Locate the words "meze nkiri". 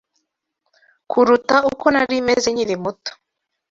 2.27-2.75